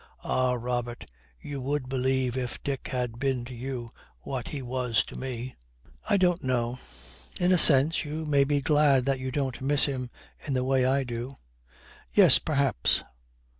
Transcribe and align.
'Ah, 0.23 0.53
Robert, 0.53 1.05
you 1.39 1.61
would 1.61 1.87
believe 1.87 2.35
if 2.35 2.63
Dick 2.63 2.87
had 2.87 3.19
been 3.19 3.45
to 3.45 3.53
you 3.53 3.91
what 4.21 4.47
he 4.47 4.59
was 4.59 5.03
to 5.05 5.15
me.' 5.15 5.55
'I 6.09 6.17
don't 6.17 6.43
know.' 6.43 6.79
'In 7.39 7.51
a 7.51 7.57
sense 7.59 8.03
you 8.03 8.25
may 8.25 8.43
be 8.43 8.61
glad 8.61 9.05
that 9.05 9.19
you 9.19 9.29
don't 9.31 9.61
miss 9.61 9.85
him 9.85 10.09
in 10.47 10.55
the 10.55 10.63
way 10.63 10.87
I 10.87 11.03
do.' 11.03 11.37
'Yes, 12.15 12.39
perhaps.' 12.39 13.03